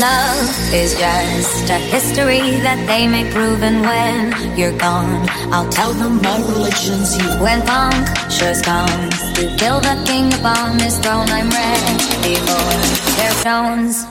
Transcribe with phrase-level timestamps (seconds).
[0.00, 5.94] Love is just a history that they may prove, and when you're gone, I'll tell
[5.94, 7.24] them my religion's you.
[7.40, 12.68] When punctures comes to kill the king upon his throne, I'm ready for
[13.16, 14.04] their stones.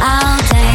[0.00, 0.71] I'll dance,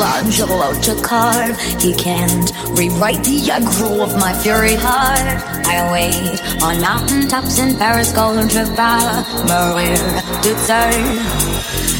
[0.00, 1.60] Michelangelo to carve.
[1.76, 5.28] He can't rewrite the aggro of my fury heart.
[5.68, 8.72] I wait on mountaintops in Paris, Golden Trevor,
[9.44, 10.00] Maria
[10.64, 11.04] serve.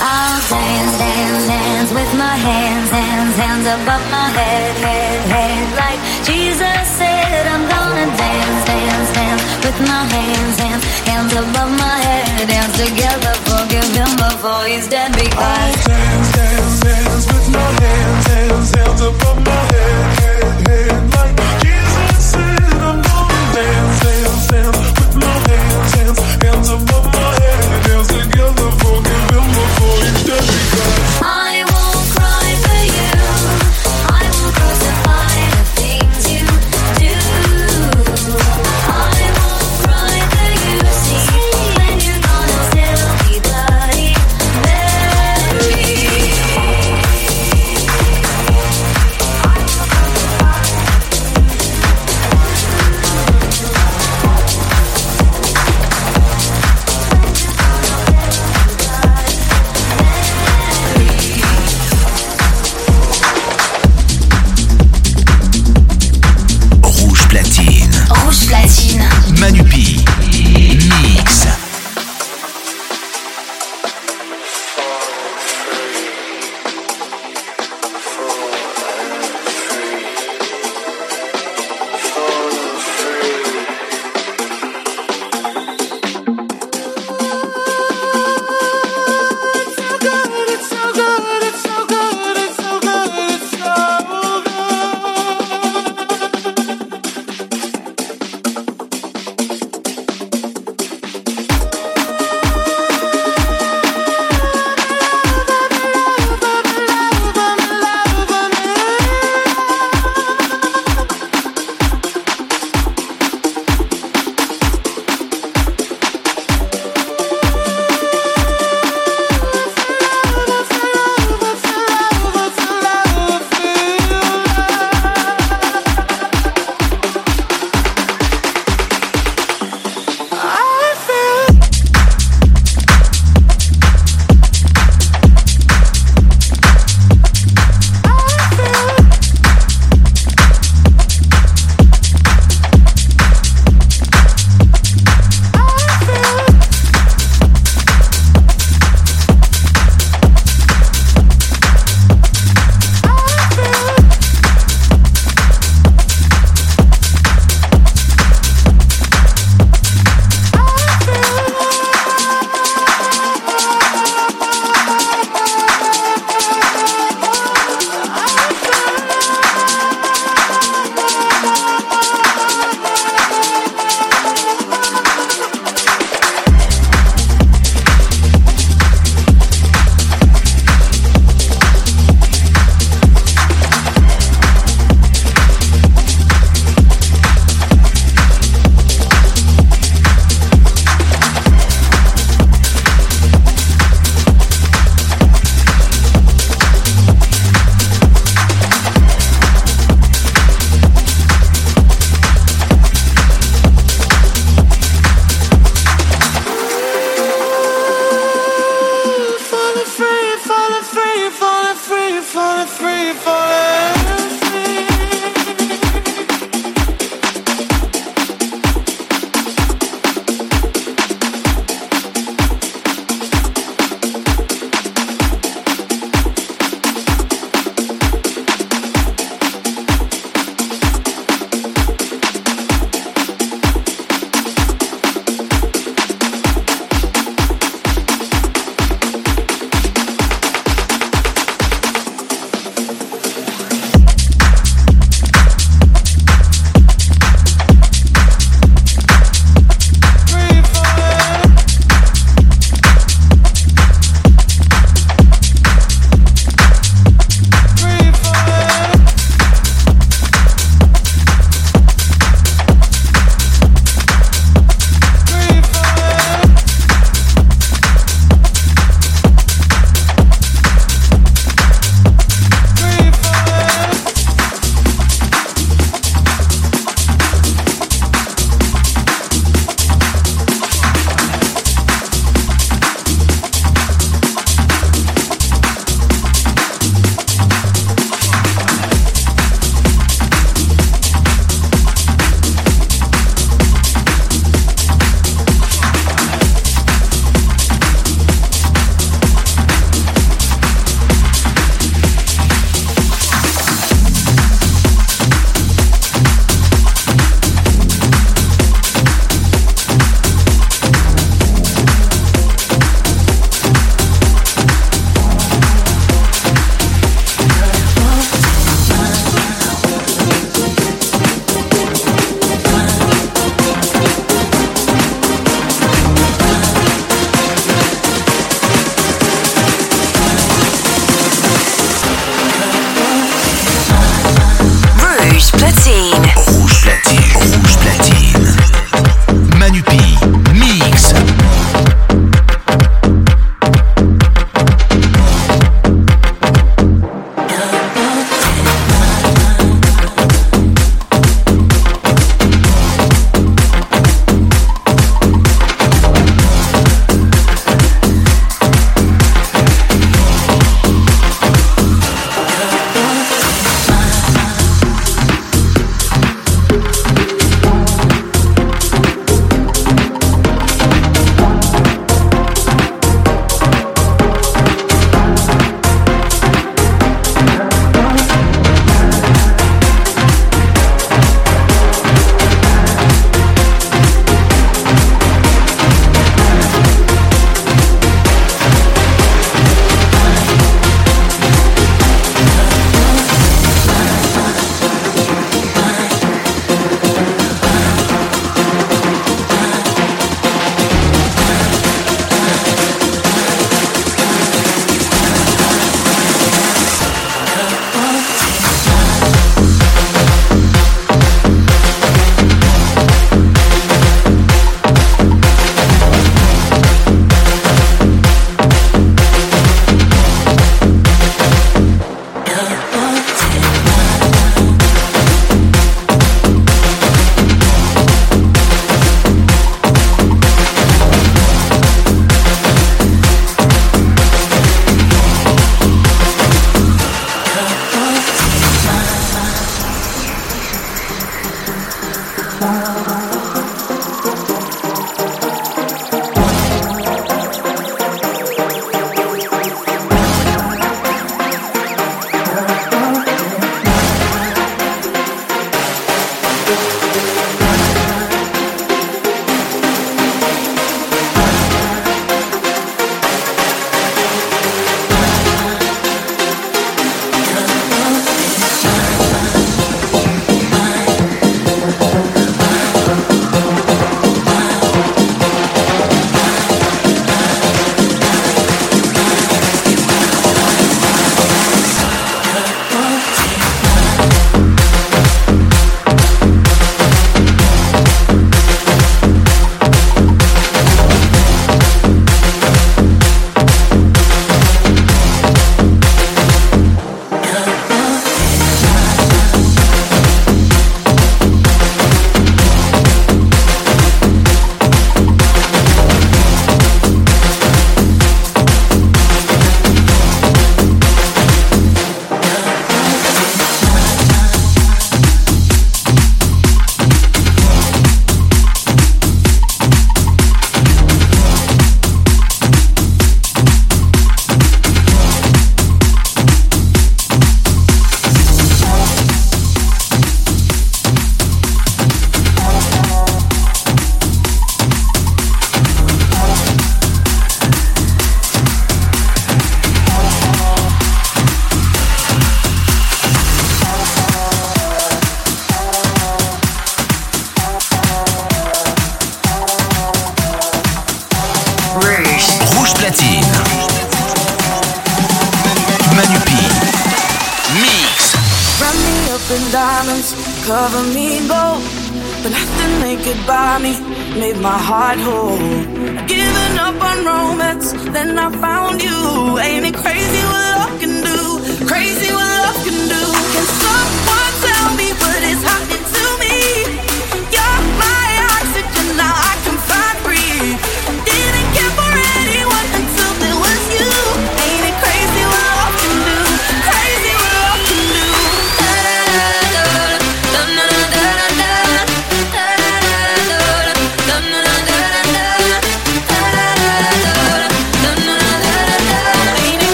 [0.00, 5.64] I'll dance, dance, dance with my hands, hands, hands above my head, head, head.
[5.76, 11.96] Like Jesus said, I'm gonna dance, dance, dance with my hands, hands, hands above my
[12.08, 12.48] head.
[12.48, 15.36] Dance together, forgive him before he's dead because.
[15.36, 16.71] dance, dance, dance
[17.82, 18.26] hands,
[26.70, 30.46] above my head, hands, together, forgive him before dead.
[30.46, 31.11] Because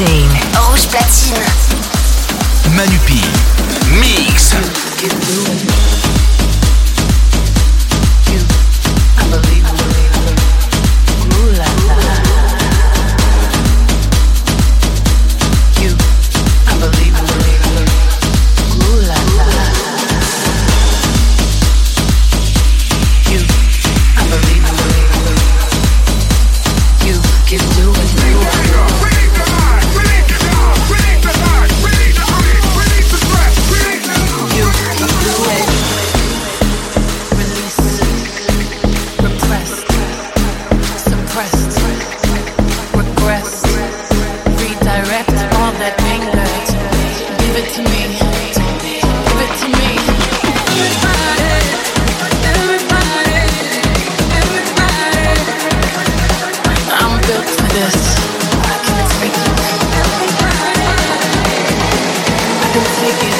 [0.00, 0.29] You
[62.84, 63.39] take it.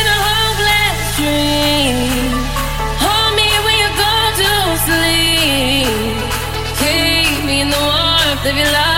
[0.00, 1.96] in a hopeless dream.
[3.00, 4.52] Hold me when you go to
[4.84, 6.20] sleep.
[6.80, 8.94] Keep me in the warmth of your love.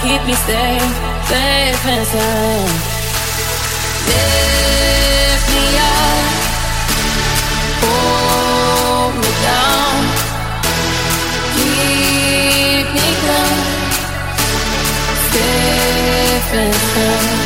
[0.00, 0.94] Keep me safe,
[1.28, 2.93] safe and sound.
[16.54, 17.43] faithful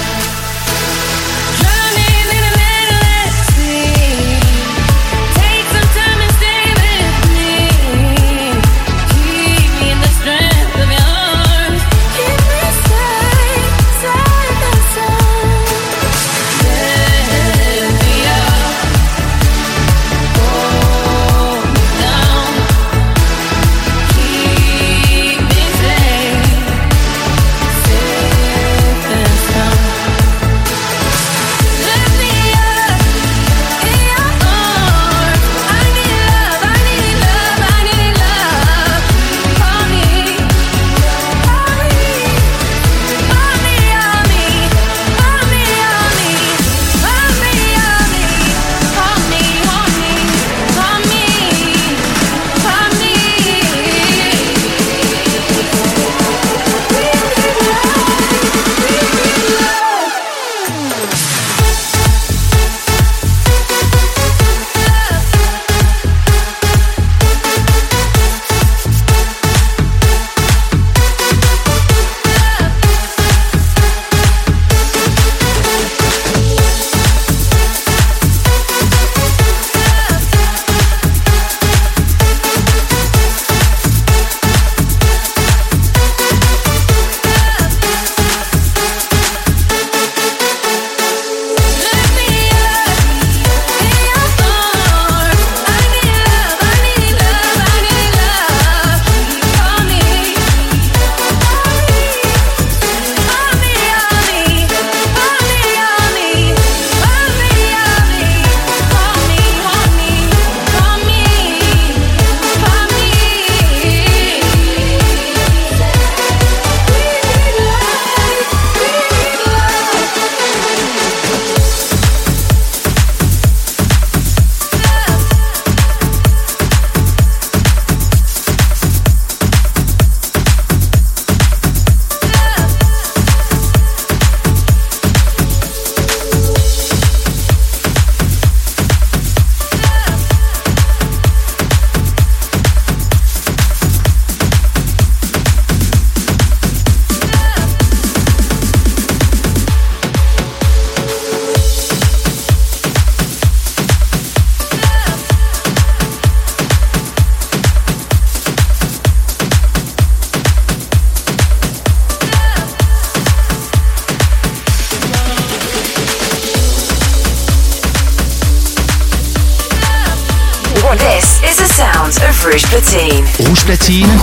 [173.68, 174.17] Platine.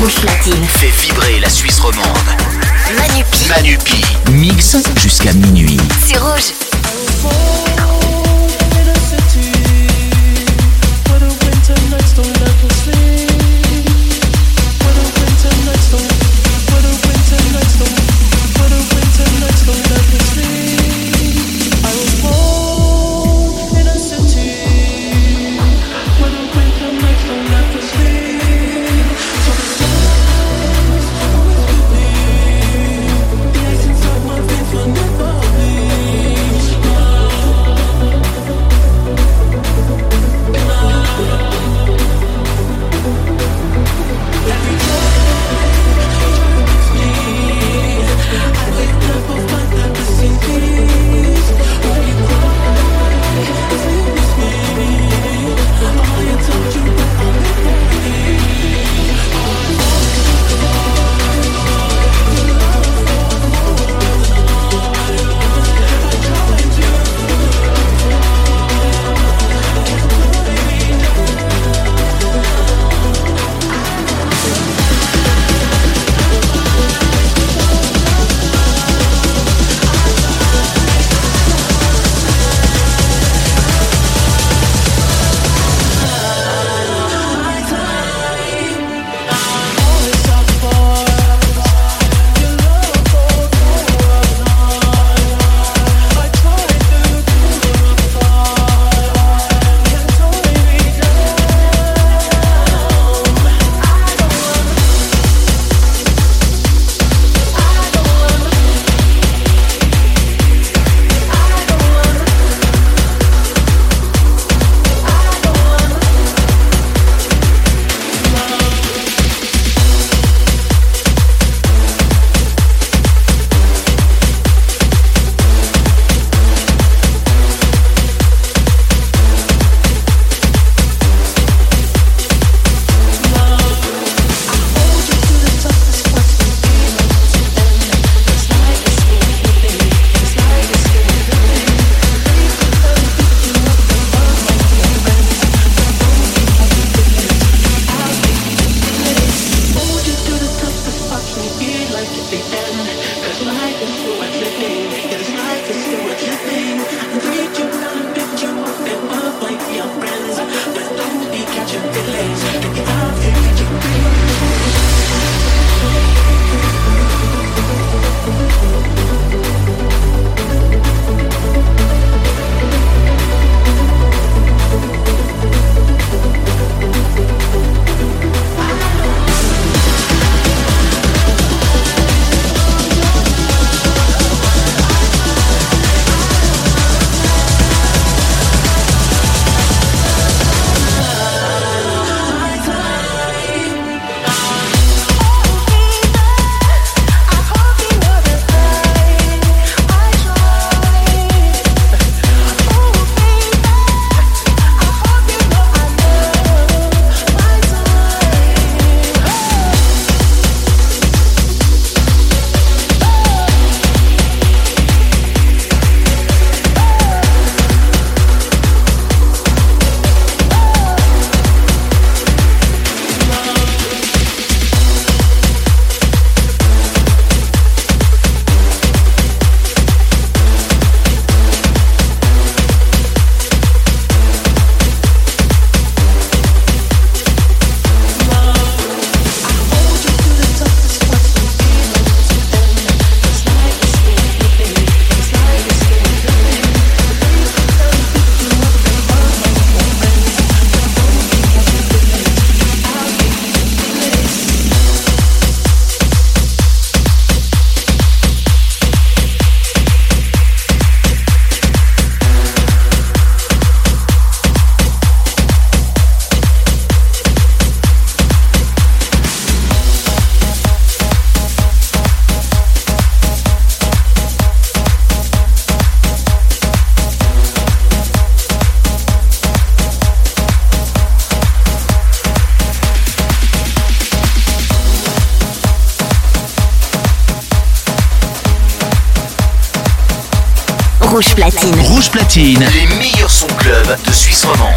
[291.16, 292.66] Rouge Platine.
[292.74, 294.74] Les meilleurs sons club de Suisse romande.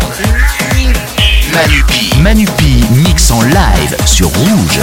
[1.53, 2.13] Manupi.
[2.21, 4.79] Manupi mix en live sur Rouge.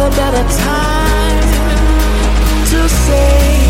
[0.00, 1.40] another better time
[2.70, 3.67] to say.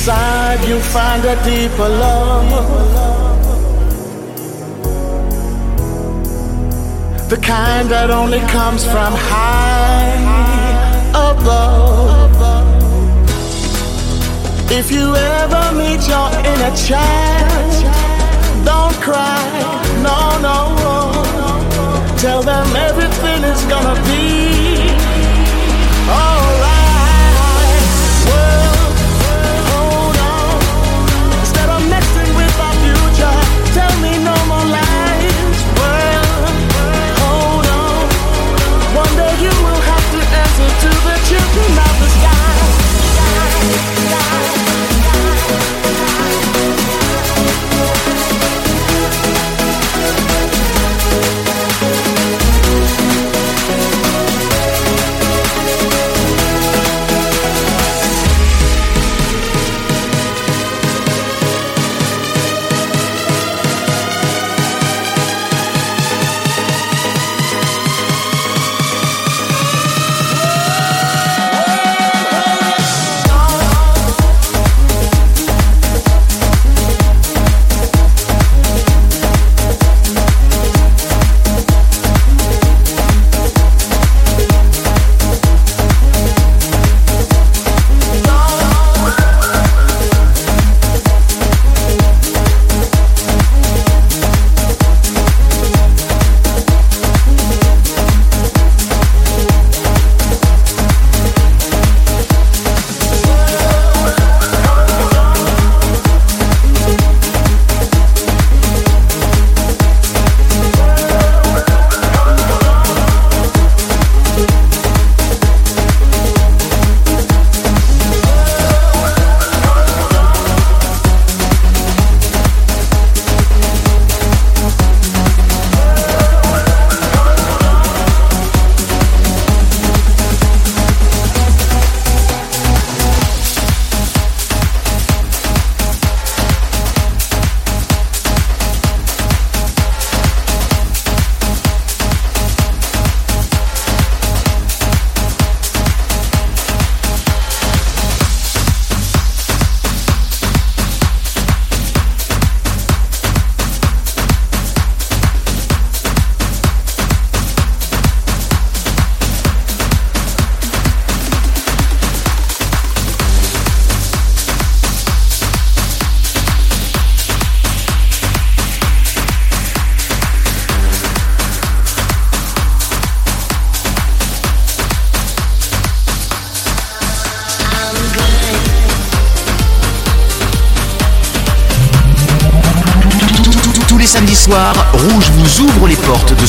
[0.00, 2.48] inside you find a deeper love.
[7.28, 10.16] The kind that only comes from high
[11.10, 12.32] above.
[14.70, 17.72] If you ever meet your inner child,
[18.64, 19.44] don't cry,
[20.02, 22.16] no, no, no.
[22.16, 22.89] Tell them.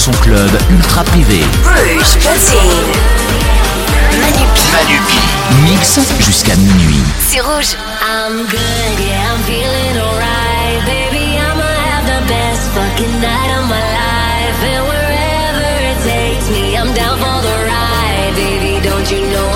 [0.01, 1.41] son club ultra privé.
[1.63, 2.57] Rouge platine.
[4.19, 4.65] Manuki.
[4.73, 5.19] Manuki.
[5.63, 7.03] Mix jusqu'à minuit.
[7.29, 7.75] C'est rouge.
[8.01, 10.81] I'm good, yeah, I'm feeling alright.
[10.87, 14.57] Baby, I'ma have the best fucking night of my life.
[14.73, 18.33] And wherever it takes me, I'm down for the ride.
[18.35, 19.50] Baby, don't you know?